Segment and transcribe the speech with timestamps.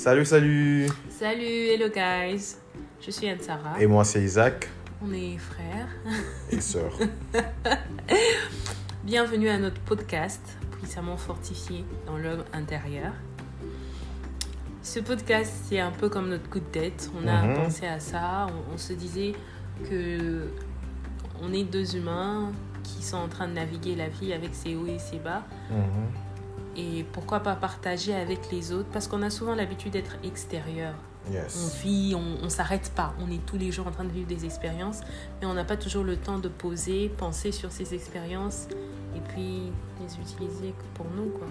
[0.00, 2.56] Salut, salut Salut, hello guys.
[3.02, 3.78] Je suis Anne-Sara.
[3.78, 4.66] Et moi, c'est Isaac
[5.04, 5.88] On est frères.
[6.50, 6.90] et sœur.
[9.04, 10.40] Bienvenue à notre podcast,
[10.80, 13.12] puissamment fortifié dans l'homme intérieur.
[14.82, 17.10] Ce podcast, c'est un peu comme notre coup de tête.
[17.22, 17.54] On a Mhm.
[17.56, 18.46] pensé à ça.
[18.70, 19.32] On, on se disait
[19.90, 20.48] que
[21.42, 22.52] on est deux humains
[22.84, 25.42] qui sont en train de naviguer la vie avec ses hauts et ses bas.
[25.70, 26.29] Mhm.
[26.76, 28.88] Et pourquoi pas partager avec les autres?
[28.92, 30.94] Parce qu'on a souvent l'habitude d'être extérieur.
[31.28, 31.76] On Yes.
[31.82, 33.12] vit, on, on s'arrête pas.
[33.20, 35.00] On est tous les jours en train de vivre des expériences,
[35.40, 38.68] mais on n'a pas toujours le temps de poser, penser sur ces expériences
[39.14, 39.70] et puis
[40.00, 41.46] les utiliser pour nous, quoi.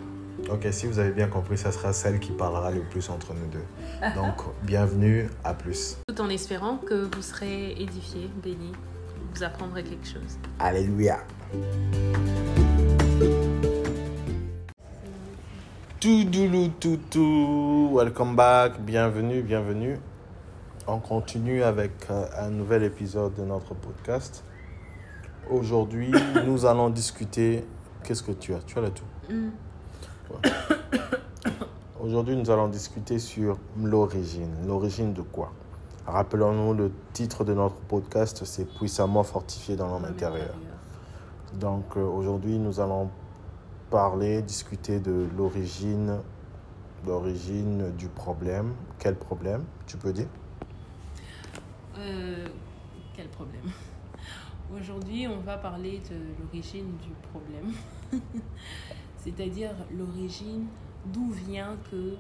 [0.55, 3.45] Ok, si vous avez bien compris, ça sera celle qui parlera le plus entre nous
[3.48, 3.66] deux.
[4.16, 5.98] Donc, bienvenue, à plus.
[6.08, 8.72] Tout en espérant que vous serez édifiés, bénis,
[9.36, 10.38] vous apprendrez quelque chose.
[10.58, 11.20] Alléluia.
[15.99, 20.00] Toudoulou toutou, welcome back, bienvenue, bienvenue.
[20.88, 24.45] On continue avec euh, un nouvel épisode de notre podcast.
[25.50, 26.09] Aujourd'hui,
[26.45, 27.66] nous allons discuter.
[28.02, 28.59] Qu'est-ce que tu as?
[28.59, 29.03] Tu as le tout.
[32.00, 34.56] Aujourd'hui, nous allons discuter sur l'origine.
[34.66, 35.52] L'origine de quoi?
[36.08, 40.56] Rappelons-nous, le titre de notre podcast, c'est Puissamment fortifié dans l'homme intérieur.
[41.56, 43.09] Donc euh, aujourd'hui, nous allons
[43.90, 46.20] parler, discuter de l'origine,
[47.06, 48.73] l'origine du problème.
[49.00, 50.28] Quel problème Tu peux dire?
[51.98, 52.48] Euh,
[53.16, 53.72] quel problème?
[54.76, 57.73] Aujourd'hui, on va parler de l'origine du problème.
[59.18, 60.68] C'est-à-dire l'origine
[61.06, 62.16] d'où vient que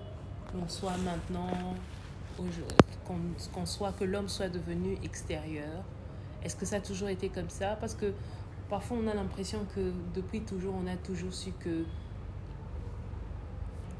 [0.53, 1.75] l'on soit maintenant,
[3.53, 5.83] qu'on soit, que l'homme soit devenu extérieur.
[6.43, 7.77] Est-ce que ça a toujours été comme ça?
[7.79, 8.13] Parce que
[8.69, 11.85] parfois on a l'impression que depuis toujours, on a toujours su que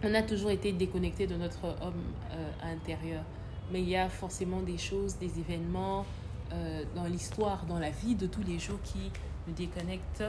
[0.03, 3.23] on a toujours été déconnecté de notre homme euh, intérieur.
[3.72, 6.05] Mais il y a forcément des choses, des événements
[6.54, 9.11] euh, dans l'histoire, dans la vie de tous les jours qui
[9.48, 10.23] nous déconnectent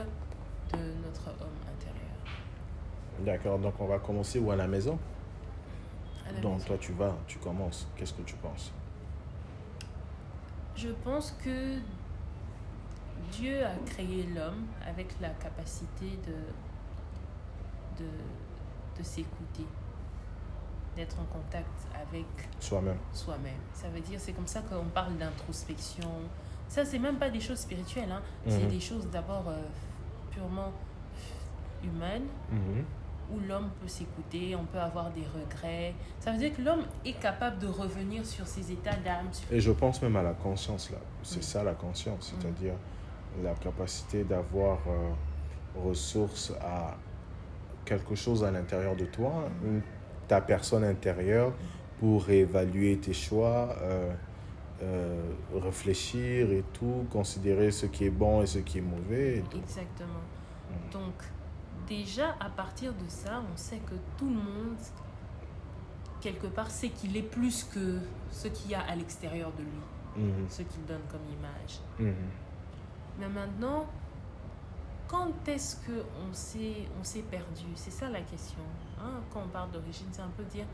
[0.73, 2.11] de notre homme intérieur.
[3.25, 4.99] D'accord, donc on va commencer où à la maison?
[6.27, 6.65] À la Donc maison.
[6.67, 7.87] toi tu vas, tu commences.
[7.95, 8.71] Qu'est-ce que tu penses?
[10.75, 11.77] Je pense que
[13.31, 18.09] Dieu a créé l'homme avec la capacité de, de,
[18.97, 19.65] de s'écouter,
[20.95, 22.25] d'être en contact avec
[22.59, 22.97] Soi-même.
[23.13, 23.59] soi-même.
[23.73, 26.09] Ça veut dire, c'est comme ça qu'on parle d'introspection.
[26.67, 28.21] Ça, c'est même pas des choses spirituelles, hein.
[28.47, 28.69] c'est Mhm.
[28.69, 29.61] des choses d'abord euh,
[30.31, 30.71] purement
[31.83, 32.83] humaines, Mhm.
[33.33, 35.93] où l'homme peut s'écouter, on peut avoir des regrets.
[36.19, 39.29] Ça veut dire que l'homme est capable de revenir sur ses états d'âme.
[39.51, 40.97] Et je pense même à la conscience là.
[41.23, 41.43] C'est Mm.
[41.43, 42.35] ça la conscience, Mm.
[42.41, 42.73] c'est-à-dire
[43.43, 45.09] la capacité d'avoir euh,
[45.87, 46.95] ressource à
[47.85, 49.81] quelque chose à l'intérieur de toi, une-
[50.27, 51.53] ta personne intérieure
[51.99, 54.13] pour évaluer tes choix, euh,
[54.83, 55.21] euh,
[55.53, 59.37] réfléchir et tout, considérer ce qui est bon et ce qui est mauvais.
[59.37, 59.57] et tout.
[59.59, 60.23] Exactement.
[60.69, 60.91] Mm.
[60.93, 61.13] Donc,
[61.87, 64.77] déjà, à partir de ça, on sait que tout le monde,
[66.21, 67.99] quelque part, sait qu'il est plus que
[68.31, 70.45] ce qu'il y a à l'extérieur de lui, Mhm.
[70.49, 71.79] ce qu'il donne comme image.
[71.99, 72.13] Mhm.
[73.19, 73.85] Mais maintenant,
[75.07, 77.65] quand est-ce qu'on s'est, on s'est perdu?
[77.75, 78.63] C'est ça la question.
[78.99, 79.21] hein?
[79.33, 80.65] Quand on parle d'origine, c'est un peu dire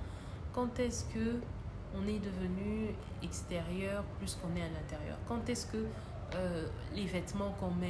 [0.53, 1.40] quand est-ce que
[1.96, 2.90] on est devenu
[3.24, 5.18] extérieur plus qu'on est à l'intérieur?
[5.28, 5.86] Quand est-ce que
[6.36, 7.90] euh, les vêtements qu'on met,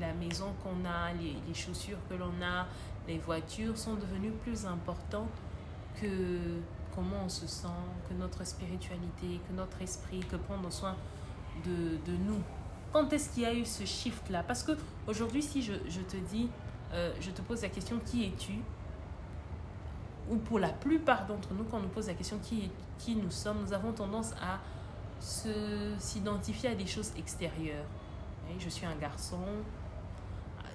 [0.00, 2.66] la maison qu'on a, les, les chaussures que l'on a,
[3.08, 5.28] les voitures sont devenus plus importants
[6.00, 6.38] que
[6.94, 7.68] comment on se sent,
[8.08, 10.96] que notre spiritualité, que notre esprit, que prendre soin
[11.64, 12.42] de, de nous?
[12.96, 14.42] Quand est-ce qu'il y a eu ce shift-là?
[14.42, 14.72] Parce que
[15.06, 16.48] aujourd'hui, si je, te dis,
[16.94, 18.54] euh, je te pose la question qui es-tu?
[20.30, 23.30] Ou pour la plupart d'entre nous, quand on nous pose la question qui, qui nous
[23.30, 24.60] sommes, nous avons tendance à
[25.20, 27.84] s'identifier à des choses extérieures.
[28.58, 29.44] Je suis un garçon.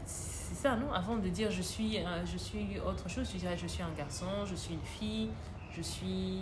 [0.05, 0.93] C'est ça, non?
[0.93, 3.93] Avant de dire je suis, euh, je suis autre chose, je dirais je suis un
[3.97, 5.31] garçon, je suis une fille,
[5.75, 6.41] je suis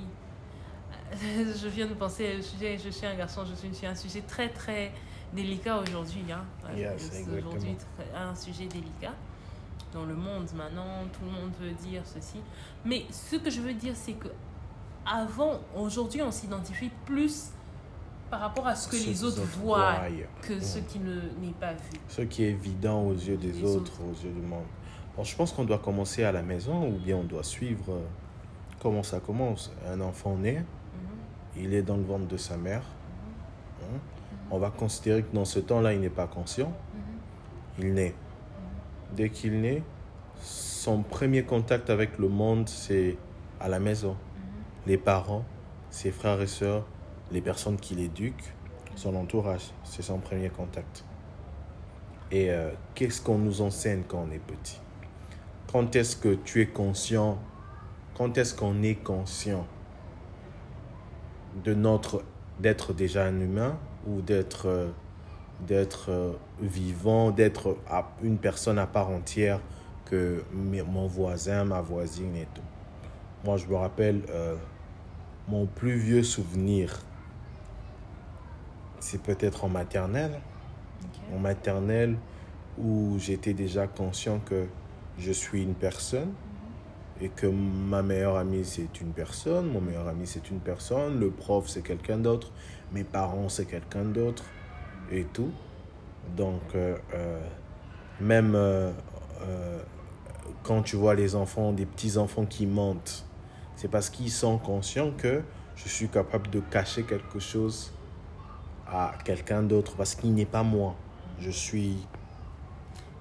[1.13, 4.91] je viens de penser je suis un garçon, je suis un sujet très très
[5.33, 6.23] délicat aujourd'hui.
[6.31, 6.43] Hein.
[6.75, 7.75] Yes, C'est aujourd'hui
[8.15, 9.13] un sujet délicat.
[9.93, 12.39] Dans le monde maintenant, tout le monde veut dire ceci.
[12.85, 14.27] Mais ce que je veux dire, c'est que
[15.05, 17.49] avant, aujourd'hui, on s'identifie plus
[18.29, 20.09] par rapport à ce que Ce les autres autres voient voient.
[20.43, 20.61] que Mm.
[20.61, 21.97] ce qui ne n'est pas vu.
[22.07, 24.01] Ce qui est évident aux yeux des autres, autres.
[24.03, 24.65] aux yeux du monde.
[25.17, 28.01] Bon, je pense qu'on doit commencer à la maison ou bien on doit suivre euh,
[28.79, 29.71] comment ça commence.
[29.87, 31.63] Un enfant naît, Mhm.
[31.63, 32.83] il est dans le ventre de sa mère.
[34.51, 36.69] On va considérer que dans ce temps-là, il n'est pas conscient.
[36.69, 37.01] Mhm.
[37.79, 38.15] Il naît.
[39.15, 39.83] Dès qu'il naît,
[40.41, 43.17] son premier contact avec le monde, c'est
[43.59, 44.11] à la maison.
[44.11, 44.17] Mhm.
[44.87, 45.43] les parents,
[45.89, 46.85] ses frères et sœurs,
[47.31, 48.53] les personnes qui l'éduquent,
[48.95, 49.71] son entourage.
[49.83, 51.03] C'est son premier contact.
[52.31, 54.79] Et euh, qu'est-ce qu'on nous enseigne quand on est petit?
[55.71, 57.39] Quand est-ce que tu es conscient?
[58.15, 59.65] Quand est-ce qu'on est conscient
[61.63, 62.23] de notre
[62.59, 63.77] d'être déjà un humain?
[64.09, 64.89] Ou d'être euh,
[65.67, 67.77] d'être euh, vivant, d'être
[68.23, 69.59] une personne à part entière
[70.05, 72.61] que mon voisin, ma voisine et tout.
[73.43, 74.23] Moi, je me rappelle
[75.47, 76.99] mon plus vieux souvenir,
[78.99, 80.39] c'est peut-être en maternelle.
[81.33, 82.15] En maternelle
[82.77, 84.65] où j'étais déjà conscient que
[85.19, 86.31] je suis une personne
[87.21, 91.29] et que ma meilleure amie c'est une personne, mon meilleur ami c'est une personne, le
[91.29, 92.51] prof c'est quelqu'un d'autre,
[92.91, 94.43] mes parents c'est quelqu'un d'autre
[95.11, 95.51] et tout.
[96.35, 97.41] Donc euh, euh,
[98.21, 98.91] même euh,
[100.63, 103.25] quand tu vois les enfants, des petits enfants qui mentent,
[103.75, 105.41] c'est parce qu'ils sont conscients que
[105.75, 107.91] je suis capable de cacher quelque chose
[108.87, 110.95] à quelqu'un d'autre parce qu'il n'est pas moi
[111.41, 111.95] je suis...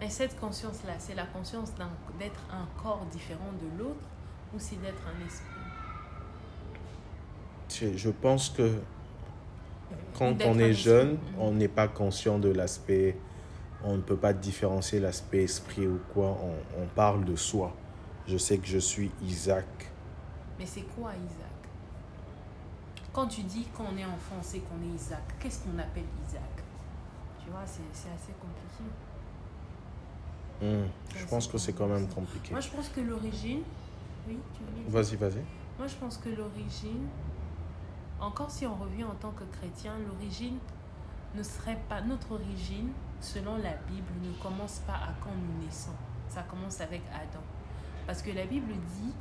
[0.00, 1.72] Mais cette conscience-là, c'est la conscience
[2.18, 4.06] d'être un, corps différent de l'autre
[4.54, 5.46] ou c'est d'être un esprit?
[7.96, 8.80] Je pense que
[10.16, 11.38] quand on est jeune, mm.
[11.38, 13.16] on n'est pas conscient de l'aspect,
[13.84, 17.74] on ne peut pas différencier l'aspect esprit ou quoi, on, on, parle de soi.
[18.26, 19.66] Je sais que je suis Isaac.
[20.58, 21.48] Mais c'est quoi Isaac?
[23.12, 25.22] Quand tu dis qu'on est enfant, c'est qu'on est Isaac.
[25.40, 26.42] Qu'est-ce qu'on appelle Isaac?
[27.92, 28.84] C'est assez compliqué.
[30.60, 30.86] Hmm.
[31.14, 32.50] Je pense que c'est quand même compliqué.
[32.50, 33.62] Moi, je pense que l'origine.
[34.26, 35.42] Oui, tu Vas-y, vas-y.
[35.78, 37.06] Moi, je pense que l'origine,
[38.20, 40.58] encore si on revient en tant que chrétien, l'origine
[41.34, 42.00] ne serait pas.
[42.00, 42.90] Notre origine,
[43.20, 45.94] selon la Bible, ne commence pas à quand nous naissons.
[46.28, 47.42] Ça commence avec Adam.
[48.06, 49.12] Parce que la Bible dit.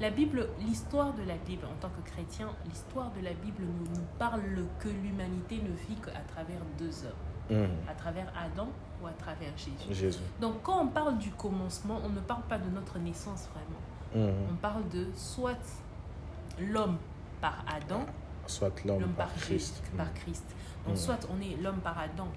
[0.00, 4.00] La Bible, l'histoire de la Bible en tant que chrétien, l'histoire de la Bible nous,
[4.00, 7.29] nous parle que l'humanité ne vit qu'à travers deux hommes.
[7.48, 7.64] Mm.
[7.88, 8.68] à travers Adam
[9.02, 9.52] ou à travers
[9.90, 10.20] Jésus.
[10.40, 14.30] Donc quand on parle du commencement, on ne parle pas de notre naissance vraiment.
[14.30, 14.34] Mm.
[14.52, 15.58] On parle de soit
[16.60, 16.98] l'homme
[17.40, 18.04] par Adam,
[18.46, 19.82] soit l'homme par, Christ.
[19.96, 20.14] par mm.
[20.14, 20.44] Christ.
[20.86, 22.28] Donc soit on est l'homme par Adam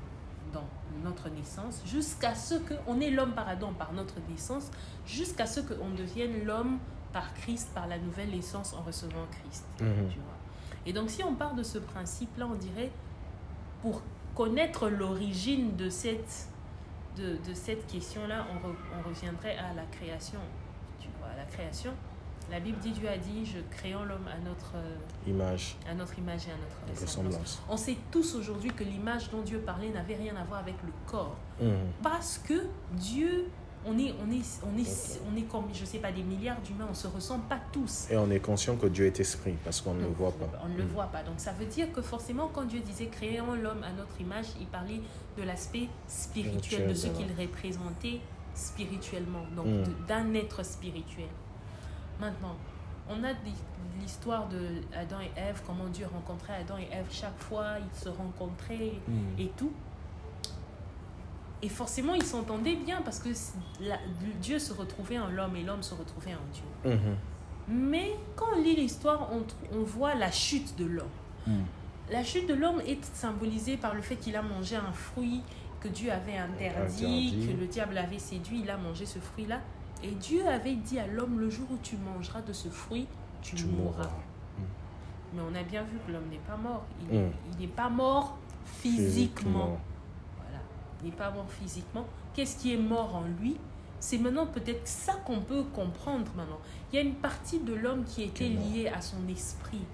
[0.51, 0.67] dans
[1.03, 4.71] notre naissance, jusqu'à ce qu'on est l'homme par Adam par notre naissance,
[5.05, 6.77] jusqu'à ce qu'on devienne l'homme
[7.11, 9.65] par Christ, par la nouvelle naissance en recevant Christ.
[10.85, 12.91] Et donc si on part de ce principe-là, on dirait,
[13.81, 14.01] pour
[14.35, 16.47] connaître l'origine de cette,
[17.17, 20.39] de, de cette question-là, on, on, reviendrait à la création.
[20.99, 21.91] Tu vois, la création.
[22.51, 24.73] La Bible dit, Dieu a dit, je créons l'homme à notre
[25.25, 27.61] image, à notre image et à notre ressemblance.
[27.69, 30.91] On sait tous aujourd'hui que l'image dont Dieu parlait n'avait rien à voir avec le
[31.07, 31.37] corps.
[31.61, 31.67] Mmh.
[32.01, 33.47] Parce que Dieu
[33.85, 36.87] on est, on est, on est, on est comme, je sais pas, des milliards d'humains,
[36.89, 38.07] on se ressemble pas tous.
[38.09, 40.49] Et on est conscient que Dieu est esprit, parce qu'on ne le voit pas.
[40.63, 40.87] On ne le mm.
[40.87, 41.23] voit pas.
[41.23, 44.67] Donc ça veut dire que forcément, quand Dieu disait créons l'homme à notre image, il
[44.67, 45.01] parlait
[45.37, 48.19] de l'aspect spirituel, de ce qu'il représentait
[48.55, 50.05] spirituellement, donc mm.
[50.07, 51.29] d'un être spirituel.
[52.19, 52.55] Maintenant,
[53.09, 53.33] on a
[53.99, 58.09] l'histoire de Adam et Ève, comment Dieu rencontrait Adam et Ève chaque fois, ils se
[58.09, 59.39] rencontraient mm.
[59.39, 59.71] et tout.
[61.63, 63.29] Et forcément, ils s'entendaient bien parce que
[64.41, 66.97] Dieu se retrouvait en l'homme et l'homme se retrouvait en Dieu.
[66.97, 67.15] Mhm.
[67.69, 71.07] Mais quand on lit l'histoire, on, on, voit la chute de l'homme.
[71.47, 71.63] Mhm.
[72.11, 75.41] La chute de l'homme est symbolisée par le fait qu'il a mangé un fruit
[75.79, 79.61] que Dieu avait interdit, que le diable avait séduit, il a mangé ce fruit-là.
[80.03, 83.07] Et Dieu avait dit à l'homme, le jour où tu mangeras de ce fruit,
[83.41, 84.03] tu, mourras.
[84.03, 84.65] Mhm.
[85.35, 86.83] Mais on a bien vu que l'homme n'est pas mort.
[87.09, 89.79] Il n'est pas mort physiquement
[91.03, 92.05] n'est pas mort physiquement.
[92.33, 93.57] Qu'est-ce qui est mort en lui?
[93.99, 96.59] C'est maintenant peut-être ça qu'on peut comprendre maintenant.
[96.91, 99.85] Il y a une partie de l'homme qui était liée à son esprit,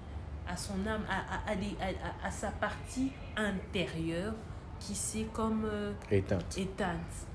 [0.48, 4.34] à son âme, à, à, à, sa partie intérieure
[4.80, 6.58] qui s'est comme euh, éteinte.
[6.58, 7.26] éteinte.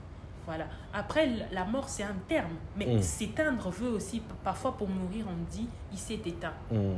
[0.46, 0.68] Voilà.
[0.94, 2.56] Après, la mort, c'est un terme.
[2.76, 3.02] Mais mm.
[3.02, 6.54] s'éteindre veut aussi, parfois pour mourir, on dit, il s'est éteint.
[6.72, 6.96] Mm.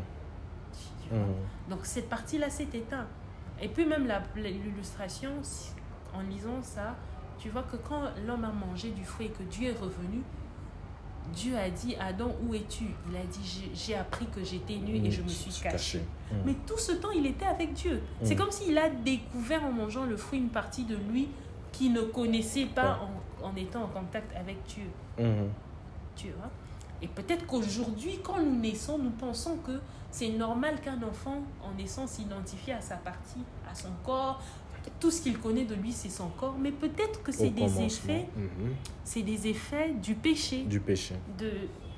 [1.12, 1.70] Mm.
[1.70, 3.08] Donc cette partie-là s'est éteinte.
[3.62, 5.32] Et puis même l'illustration,
[6.14, 6.96] en lisant ça,
[7.40, 10.22] tu vois que quand l'homme a mangé du fruit et que Dieu est revenu,
[11.34, 12.86] Dieu a dit Adam, où es-tu?
[13.10, 16.00] Il a dit J'ai appris que j'étais nu et je me suis caché.
[16.00, 16.36] Mm.
[16.46, 18.02] Mais tout ce temps, il était avec Dieu.
[18.24, 18.38] C'est mm.
[18.38, 21.28] comme s'il a découvert en mangeant le fruit une partie de lui
[21.72, 23.02] qu'il ne connaissait pas
[23.44, 24.86] en, étant en contact avec Dieu.
[26.16, 26.50] Tu vois?
[27.02, 32.08] Et peut-être qu'aujourd'hui, quand nous naissons, nous pensons que c'est normal qu'un enfant, en naissant,
[32.08, 34.42] s'identifie à sa partie, à son corps,
[35.00, 38.28] tout ce qu'il connaît de lui, c'est son corps, mais peut-être que c'est des effets,
[38.36, 38.74] mhm.
[39.04, 40.64] c'est des effets du péché.
[40.64, 41.16] Du péché.
[41.38, 41.52] De,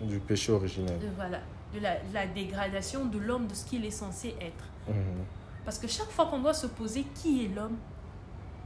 [0.06, 0.98] du péché originel.
[1.16, 1.40] voilà.
[1.74, 4.66] de la, de la dégradation de l'homme, de ce qu'il est censé être.
[4.88, 5.26] Mhm.
[5.66, 7.78] Parce que chaque fois qu'on doit se poser qui est l'homme,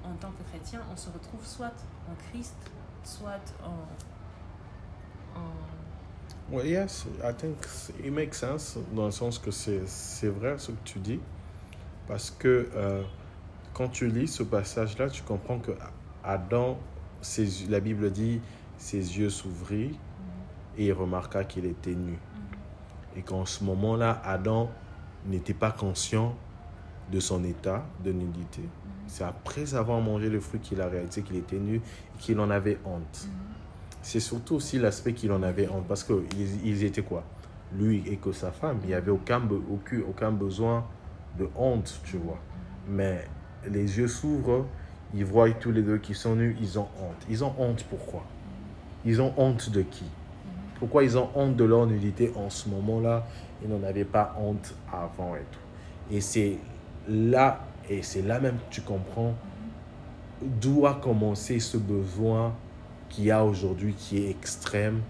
[0.03, 1.74] en tant que chrétien, on se retrouve soit
[2.10, 2.56] en Christ,
[3.03, 5.39] soit en...
[5.39, 5.44] en
[6.51, 7.58] Well, yes, I think
[8.03, 11.20] it makes sense dans le sens que c'est c'est vrai ce que tu dis.
[12.08, 13.01] Parce que euh,
[13.74, 15.72] quand tu lis ce passage-là, tu comprends que
[16.24, 16.77] Adam,
[17.70, 18.39] la Bible dit,
[18.77, 19.96] ses yeux s'ouvrirent
[20.77, 22.18] et il remarqua qu'il était nu.
[23.15, 24.70] Et qu'en ce moment-là, Adam
[25.25, 26.36] n'était pas conscient
[27.12, 28.62] de son état de nudité.
[29.08, 32.50] C'est après avoir mangé le fruit qu'il a réalisé qu'il était nu et qu'il en
[32.50, 33.27] avait honte.
[34.01, 37.24] C'est surtout aussi l'aspect qu'il en avait honte parce qu'ils ils étaient quoi?
[37.74, 38.80] Lui et que sa femme.
[38.84, 40.86] Il n'y avait aucun, aucun, aucun besoin
[41.38, 42.39] de honte, tu vois.
[42.88, 43.25] Mais
[43.70, 44.65] les yeux s'ouvrent,
[45.13, 47.25] ils voient tous les deux qui sont nus, ils ont honte.
[47.29, 48.24] Ils ont honte pourquoi?
[49.05, 50.05] Ils ont honte de qui?
[50.79, 53.25] Pourquoi ils ont honte de leur nudité en ce moment-là?
[53.63, 56.13] Ils n'en avaient pas honte avant et tout.
[56.15, 56.58] Et c'est
[57.08, 59.34] là, et c'est là même que tu comprends
[60.41, 62.53] d'où a commencé ce besoin
[63.10, 65.01] qu'il y a aujourd'hui qui est extrême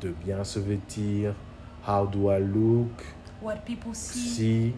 [0.00, 1.34] de bien se vêtir,
[1.86, 3.04] how do I look,
[3.42, 4.72] What people see.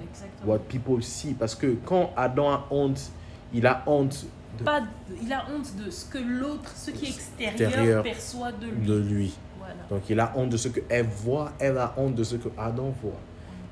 [0.45, 1.35] what people see.
[1.35, 3.11] Parce que quand Adam a honte,
[3.53, 4.27] il a honte
[4.59, 4.83] de, Pas
[5.23, 8.87] il a honte de ce que l'autre, ce qui est extérieur, Extérieur perçoit de lui.
[8.87, 9.35] de lui.
[9.59, 9.75] Voilà.
[9.91, 12.49] Donc il a honte de ce que elle voit, elle a honte de ce que
[12.59, 13.21] Adam voit.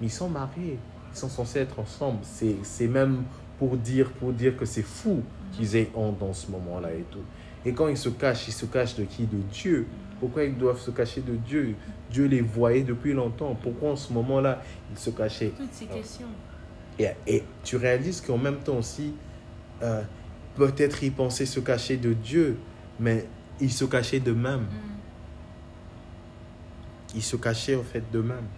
[0.00, 0.78] Mais ils sont mariés,
[1.12, 2.18] ils sont censés être ensemble.
[2.22, 3.24] C'est même
[3.58, 5.22] pour dire, pour dire que c'est fou
[5.52, 7.22] qu'ils aient honte dans ce moment-là et tout.
[7.64, 9.24] Et quand ils se cachent, ils se cachent de qui?
[9.24, 9.86] De Dieu.
[10.24, 11.74] Pourquoi ils doivent se cacher de Dieu?
[12.10, 13.54] Dieu les voyait depuis longtemps.
[13.62, 15.52] Pourquoi en ce moment-là, ils se cachaient?
[15.54, 16.28] Toutes ces questions.
[16.98, 19.12] et, et tu réalises qu'en même temps aussi,
[19.82, 20.00] euh,
[20.54, 22.56] peut-être ils pensaient se cacher de Dieu,
[22.98, 23.26] mais
[23.60, 24.62] ils se cachaient d'eux-mêmes.
[24.62, 24.96] Mm.
[27.16, 28.48] Ils se cachaient en fait d'eux-mêmes.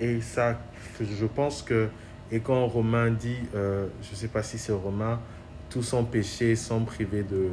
[0.00, 0.58] Et ça,
[1.00, 1.86] je pense que,
[2.32, 5.20] et quand Romain dit, euh, je ne sais pas si c'est Romain,
[5.70, 7.50] tous sont péchés, sont privés de,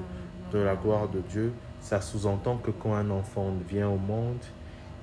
[0.51, 4.37] de la gloire de Dieu, ça sous-entend que quand un enfant vient au monde,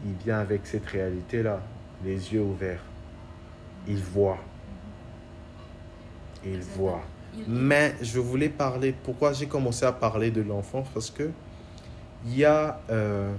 [0.04, 1.60] il vient avec cette réalité-là,
[2.04, 2.82] les yeux ouverts.
[3.86, 4.38] Il voit.
[6.44, 7.02] Il voit.
[7.46, 11.30] Mais je voulais parler, pourquoi j'ai commencé à parler de l'enfance Parce que
[12.24, 13.32] il y a, euh,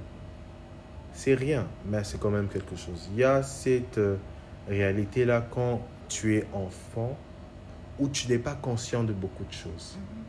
[1.14, 3.10] c'est rien, mais c'est quand même quelque chose.
[3.12, 4.16] Il y a cette euh,
[4.70, 7.18] réalité-là quand tu es enfant,
[8.00, 9.98] où tu n'es pas conscient de beaucoup de choses.
[9.98, 10.29] Mhm.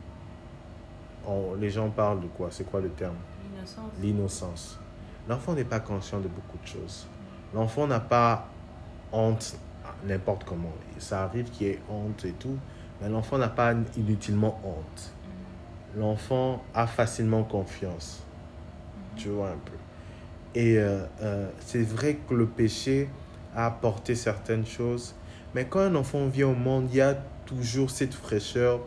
[1.27, 2.49] On- les gens parlent de quoi?
[2.51, 3.15] C'est quoi le terme?
[3.53, 3.91] L'innocence.
[4.01, 4.79] L'innocence.
[5.27, 7.07] L'enfant n'est pas conscient de beaucoup de choses.
[7.53, 8.47] L'enfant n'a pas
[9.11, 9.55] honte
[10.05, 10.71] n'importe comment.
[10.97, 12.57] Ça arrive qu'il y ait honte et tout,
[13.01, 15.11] mais l'enfant n'a pas inutilement honte.
[15.95, 16.01] Mhm.
[16.01, 18.23] L'enfant a facilement confiance.
[19.15, 19.73] Tu vois un peu.
[20.55, 23.09] Et euh, euh, c'est vrai que le péché
[23.55, 25.13] a apporté certaines choses,
[25.53, 28.79] mais quand un enfant vient au monde, il y a toujours cette fraîcheur.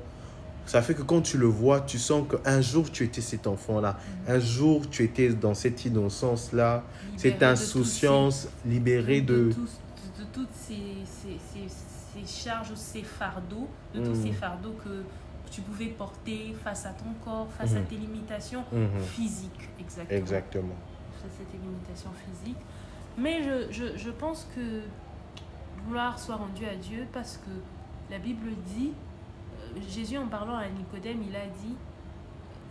[0.66, 3.98] Ça fait que quand tu le vois, tu sens qu'un jour tu étais cet enfant-là.
[4.26, 6.82] Un jour tu étais dans cette innocence-là,
[7.16, 9.34] cette insouciance, libéré ces- de...
[9.34, 15.02] de, de toutes ces, ces, ces, charges, ces fardeaux, de tous ces fardeaux que
[15.50, 17.84] tu pouvais porter face à ton corps, face à Mhm.
[17.86, 19.00] tes limitations Mhm.
[19.02, 19.68] physiques.
[19.78, 20.18] Exactement.
[20.18, 20.74] Exactement.
[21.22, 22.56] Face à tes limitations physiques.
[23.18, 24.80] Mais je, je, je pense que
[25.88, 27.50] gloire soit rendue à Dieu parce que
[28.12, 28.92] la Bible dit,
[29.88, 31.76] Jésus en parlant à Nicodème, il a dit,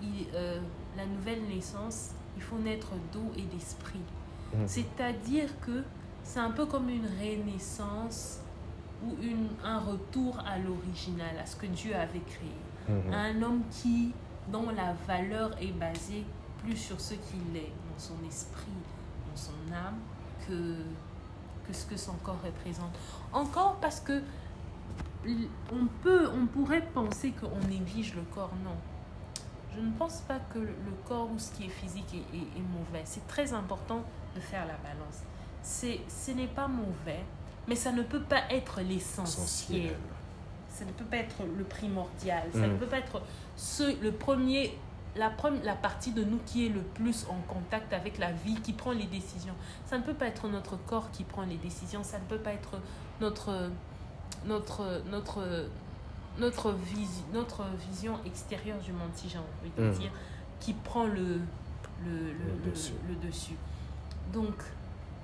[0.02, 0.60] il, euh,
[0.98, 4.02] la nouvelle naissance, il faut naître d'eau et d'esprit.
[4.54, 4.68] Mhm.
[4.68, 5.84] C'est-à-dire que
[6.24, 8.40] c'est un peu comme une renaissance
[9.06, 12.56] ou une, un retour à l'original, à ce que Dieu avait créé.
[12.88, 13.14] Mhm.
[13.14, 14.14] Un homme qui,
[14.52, 16.24] dont la valeur est basée
[16.64, 18.72] plus sur ce qu'il est, dans son esprit,
[19.30, 20.00] dans son âme,
[20.48, 20.76] que,
[21.68, 22.94] que ce que son corps représente.
[23.32, 24.22] Encore parce que
[25.72, 28.76] on peut, on pourrait penser qu'on néglige le corps, non.
[29.76, 32.62] Je ne pense pas que le corps ou ce qui est physique est, est- est
[32.78, 33.02] mauvais.
[33.06, 34.04] C'est très important
[34.36, 35.22] de faire la balance.
[35.64, 37.24] C'est, ce n'est pas mauvais,
[37.68, 39.44] mais ça ne peut pas être l'essentiel.
[39.88, 39.96] Essentiel.
[40.70, 42.44] Ça ne peut pas être le primordial.
[42.52, 42.78] Ça ne Mm.
[42.78, 43.22] peut pas être
[43.56, 44.78] ce, le premier,
[45.16, 45.32] la,
[45.64, 48.92] la partie de nous qui est le plus en contact avec la vie, qui prend
[48.92, 49.54] les décisions.
[49.86, 52.04] Ça ne peut pas être notre corps qui prend les décisions.
[52.04, 52.80] Ça ne peut pas être
[53.22, 53.70] notre,
[54.46, 55.68] notre, notre,
[56.38, 60.00] notre, visi- notre vision extérieure du monde, si j'ai envie de Mm.
[60.00, 60.12] dire,
[60.60, 61.40] qui prend le,
[62.06, 63.56] le, le, Le dessus.
[64.34, 64.56] Donc,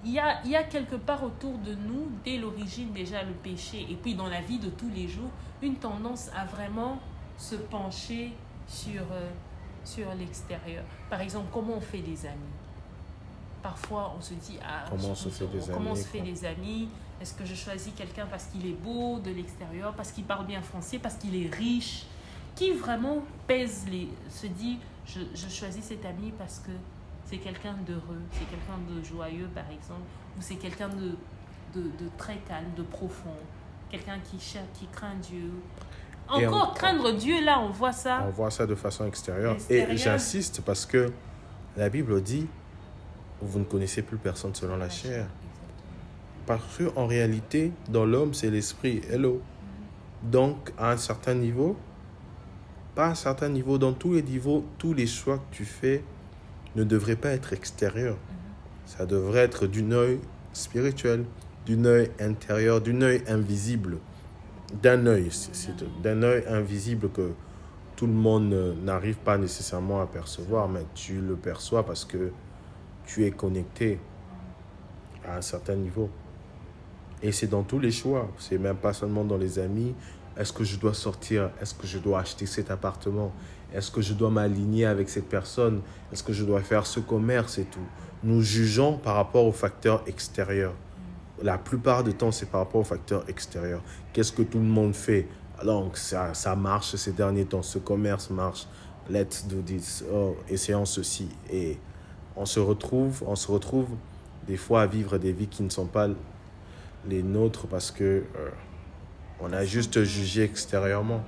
[0.05, 3.33] il y a, il y a quelque part autour de nous, dès l'origine déjà, le
[3.33, 5.29] péché, et puis dans la vie de tous les jours,
[5.61, 6.99] une tendance à vraiment
[7.37, 8.31] se pencher
[8.67, 9.29] sur, euh,
[9.83, 10.83] sur l'extérieur.
[11.09, 12.37] Par exemple, comment on fait des amis?
[13.61, 16.19] Parfois on se dit ah, Comment on se fait des comment on amis, se fait
[16.19, 16.27] quoi.
[16.27, 16.89] des amis
[17.21, 20.61] Est-ce que je choisis quelqu'un parce qu'il est beau de l'extérieur, parce qu'il parle bien
[20.61, 22.05] français, parce qu'il est riche?
[22.55, 24.09] Qui vraiment pèse les.
[24.29, 26.71] se dit je, je choisis cet ami parce que
[27.25, 30.01] c'est quelqu'un d'heureux, c'est quelqu'un de joyeux par exemple,
[30.37, 31.15] ou c'est quelqu'un de,
[31.75, 33.35] de, de très calme, de profond,
[33.89, 35.51] quelqu'un qui, qui craint Dieu?
[36.27, 38.23] Encore on- craindre Dieu, là on voit ça.
[38.27, 39.53] On voit ça de façon extérieure.
[39.53, 39.91] Extérieure.
[39.91, 41.11] Et j'insiste parce que
[41.77, 42.47] la Bible dit
[43.41, 45.27] vous ne connaissez plus personne selon la chair.
[46.49, 49.01] Parce qu'en réalité, dans l'homme, c'est l'esprit.
[49.07, 49.39] Hello.
[50.23, 51.77] Donc, à un certain niveau,
[52.95, 56.03] pas à un certain niveau, dans tous les niveaux, tous les choix que tu fais
[56.75, 58.17] ne devraient pas être extérieurs.
[58.87, 60.19] Ça devrait être d'un œil
[60.51, 61.25] spirituel,
[61.67, 63.99] d'un œil intérieur, d'un œil invisible.
[64.81, 65.29] D'un œil,
[66.01, 67.29] d'un œil invisible que
[67.95, 72.31] tout le monde n'arrive pas nécessairement à percevoir, mais tu le perçois parce que
[73.05, 73.99] tu es connecté
[75.27, 76.09] à un certain niveau.
[77.21, 78.29] Et c'est dans tous les choix.
[78.37, 79.93] C'est même pas seulement dans les amis.
[80.37, 81.49] Est-ce que je dois sortir?
[81.61, 83.33] Est-ce que je dois acheter cet appartement?
[83.73, 85.81] Est-ce que je dois m'aligner avec cette personne?
[86.11, 87.85] Est-ce que je dois faire ce commerce et tout?
[88.23, 90.73] Nous jugeons par rapport aux facteurs extérieurs.
[91.41, 93.81] La plupart du temps, c'est par rapport aux facteurs extérieurs.
[94.13, 95.27] Qu'est-ce que tout le monde fait?
[95.59, 97.61] Alors, ça, ça marche ces derniers temps.
[97.61, 98.65] Ce commerce marche.
[99.09, 100.03] Let's do this.
[100.13, 101.29] Oh, essayons ceci.
[101.51, 101.77] Et
[102.35, 103.87] on se retrouve, on se retrouve
[104.47, 106.07] des fois à vivre des vies qui ne sont pas
[107.07, 108.49] les nôtres parce que euh,
[109.39, 111.23] on a juste jugé extérieurement.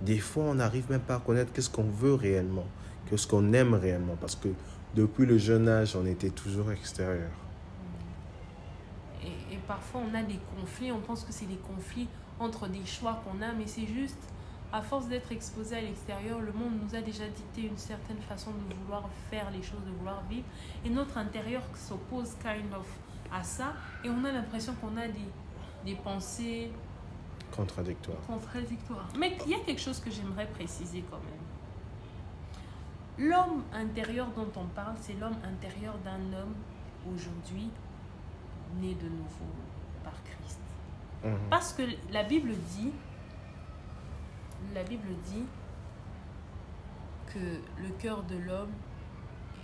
[0.00, 2.66] Des fois, on n'arrive même pas à connaître qu'est-ce qu'on veut réellement,
[3.06, 4.48] qu'est-ce qu'on aime réellement, parce que
[4.96, 7.30] depuis le jeune âge, on était toujours extérieur.
[9.22, 12.08] Et, et parfois, on a des conflits, on pense que c'est des conflits
[12.40, 14.18] entre des choix qu'on a, mais c'est juste,
[14.72, 18.50] à force d'être exposé à l'extérieur, le monde nous a déjà dicté une certaine façon
[18.50, 20.46] de vouloir faire les choses, de vouloir vivre,
[20.84, 22.86] et notre intérieur s'oppose kind of
[23.32, 23.72] à ça,
[24.04, 25.28] et on a l'impression qu'on a des,
[25.84, 26.70] des pensées
[27.54, 28.18] Contradictoire.
[28.26, 29.08] contradictoire.
[29.18, 33.28] Mais il y a quelque chose que j'aimerais préciser quand même.
[33.28, 36.54] L'homme intérieur dont on parle, c'est l'homme intérieur d'un homme
[37.14, 37.68] aujourd'hui
[38.80, 39.52] né de nouveau
[40.02, 40.60] par Christ.
[41.24, 41.36] Mhm.
[41.50, 42.90] Parce que la Bible dit,
[44.74, 45.44] la Bible dit
[47.26, 47.38] que
[47.82, 48.72] le cœur de l'homme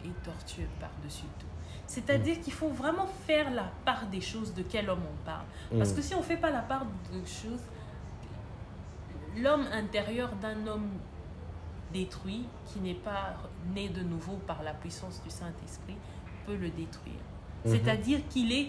[0.05, 1.47] est tortueux par-dessus tout.
[1.89, 5.47] C'est-à-dire qu'il faut vraiment faire la part des choses de quel homme on parle.
[5.77, 5.97] Parce Mhm.
[5.97, 7.63] que si on ne fait pas la part de choses,
[9.37, 10.91] l'homme intérieur d'un homme
[11.93, 13.37] détruit, qui n'est pas
[13.75, 15.97] né de nouveau par la puissance du Saint-Esprit,
[16.47, 17.23] peut le détruire.
[17.65, 17.73] Mhm.
[17.73, 18.69] C'est-à-dire qu'il est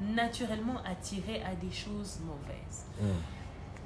[0.00, 2.84] naturellement attiré à des choses mauvaises.
[3.00, 3.08] Mhm.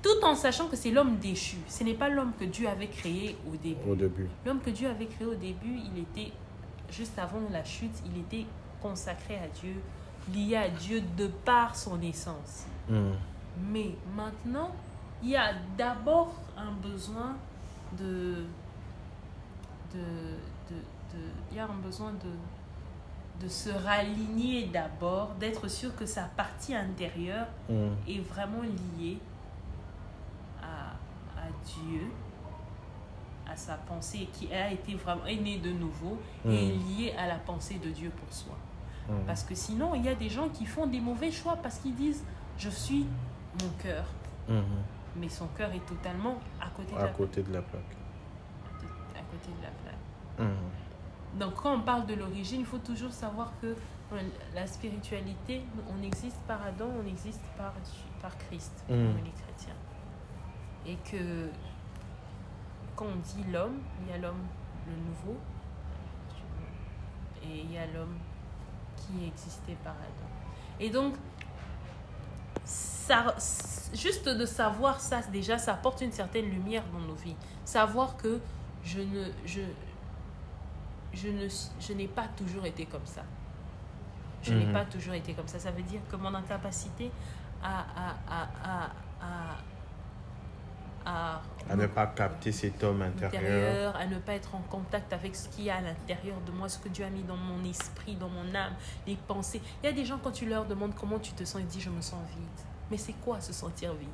[0.02, 1.58] Tout en sachant que c'est l'homme déchu.
[1.68, 3.90] Ce n'est pas l'homme que Dieu avait créé au début.
[3.90, 4.28] Au début.
[4.46, 6.32] L'homme que Dieu avait créé au début, il était,
[6.90, 8.46] juste avant la chute, il était
[8.82, 9.74] consacré à Dieu,
[10.32, 12.66] lié à Dieu de par son essence.
[12.88, 13.14] Mhm.
[13.70, 14.70] Mais maintenant,
[15.22, 17.36] il y a d'abord un besoin
[17.98, 18.44] de,
[19.92, 19.98] de,
[20.70, 20.74] de,
[21.12, 26.22] de- il y a un besoin de, de se raligner d'abord, d'être sûr que sa
[26.24, 27.96] partie intérieure Mhm.
[28.08, 29.18] est vraiment liée
[30.62, 30.92] à,
[31.38, 32.06] à Dieu,
[33.50, 37.26] à sa pensée qui a été vraiment est née de nouveau et est liée à
[37.26, 38.54] la pensée de Dieu pour soi.
[39.10, 39.24] Mhm.
[39.26, 41.94] Parce que sinon, il y a des gens qui font des mauvais choix parce qu'ils
[41.96, 42.22] disent
[42.58, 43.06] je suis
[43.60, 44.04] mon cœur,
[44.48, 44.62] Mhm.
[45.16, 47.96] mais son cœur est totalement à côté de la, côté de la plaque.
[49.16, 50.48] à côté de la plaque.
[50.48, 51.38] Mhm.
[51.38, 53.74] Donc quand on parle de l'origine, il faut toujours savoir que
[54.54, 57.72] la spiritualité, on existe par Adam, on existe par,
[58.20, 59.16] par Christ, pour Mm.
[59.24, 59.76] les chrétiens.
[60.86, 61.48] Et que
[62.96, 64.42] quand on dit l'homme, il y a l'homme
[64.88, 65.38] le nouveau
[67.44, 68.16] et il y a l'homme
[69.00, 70.28] qui existait par Adam.
[70.78, 71.14] Et donc,
[72.64, 73.34] ça,
[73.94, 77.36] juste de savoir ça, déjà, ça apporte une certaine lumière dans nos vies.
[77.64, 78.40] Savoir que
[78.84, 79.60] je ne, je,
[81.12, 81.48] je ne,
[81.80, 83.22] je n'ai pas toujours été comme ça.
[84.42, 84.72] Je n'ai Mhm.
[84.72, 85.58] pas toujours été comme ça.
[85.58, 87.10] Ça veut dire que mon incapacité
[87.62, 88.84] à, à, à,
[89.20, 89.56] à,
[91.06, 91.40] à,
[91.74, 93.32] ne pas capter cet homme intérieur.
[93.32, 96.52] intérieur, à ne pas être en contact avec ce qu'il y a à l'intérieur de
[96.52, 98.74] moi, ce que Dieu a mis dans mon esprit, dans mon âme,
[99.06, 99.62] les pensées.
[99.82, 101.82] Il y a des gens, quand tu leur demandes comment tu te sens, ils disent
[101.82, 102.66] je me sens vide.
[102.90, 104.08] Mais c'est quoi se sentir vide?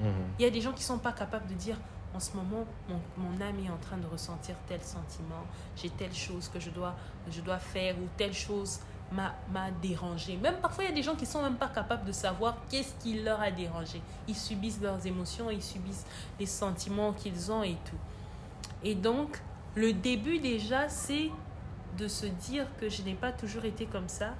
[0.00, 0.12] Mhm.
[0.38, 1.76] Il y a des gens qui ne sont pas capables de dire
[2.14, 5.44] en ce moment, mon, mon âme est en train de ressentir tel sentiment,
[5.76, 6.94] j'ai telle chose que je dois,
[7.30, 8.80] je dois faire ou telle chose
[9.12, 10.36] m'a dérangé.
[10.36, 12.56] Même parfois, il y a des gens qui ne sont même pas capables de savoir
[12.68, 14.00] qu'est-ce qui leur a dérangé.
[14.26, 16.06] Ils subissent leurs émotions, ils subissent
[16.38, 17.96] les sentiments qu'ils ont et tout.
[18.82, 19.40] Et donc,
[19.74, 21.30] le début déjà, c'est
[21.96, 24.34] de se dire que je n'ai pas toujours été comme ça.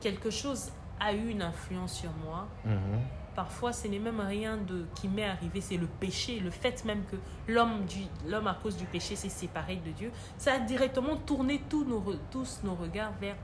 [0.00, 2.46] Quelque chose a eu une influence sur moi.
[2.64, 3.00] Mhm.
[3.34, 7.02] Parfois, ce n'est même rien de qui m'est arrivé, c'est le péché, le fait même
[7.04, 7.16] que
[7.48, 10.10] l'homme à cause du péché s'est séparé de Dieu.
[10.38, 13.36] Ça a directement tourné tous nos, tous nos regards vers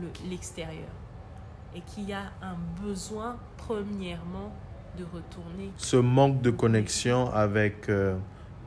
[0.00, 0.88] le- l'extérieur.
[1.74, 4.52] Et qu'il y a un besoin, premièrement,
[4.98, 5.70] de retourner.
[5.76, 8.16] Ce manque de connexion avec euh,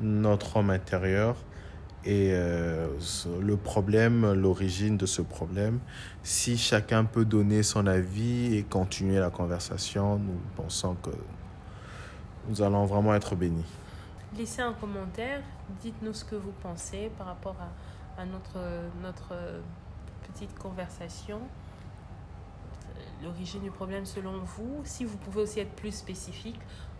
[0.01, 1.37] notre homme intérieur
[2.03, 2.87] et euh,
[3.41, 5.79] le problème, l'origine de ce problème.
[6.23, 11.11] Si chacun peut donner son avis et continuer la conversation, nous pensons que
[12.49, 13.65] nous allons vraiment être bénis.
[14.37, 15.41] Laissez un commentaire,
[15.81, 18.59] dites-nous ce que vous pensez par rapport à, à notre,
[19.01, 19.33] notre
[20.37, 21.39] petite conversation.
[23.23, 26.59] L'origine du problème selon vous, si vous pouvez aussi être plus spécifique,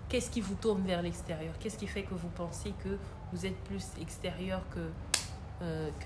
[0.09, 1.53] qu'est-ce qui vous tourne vers l'extérieur?
[1.59, 2.97] Qu'est-ce qui fait que vous pensez que
[3.31, 4.89] vous êtes plus extérieur que,
[5.61, 6.05] euh, que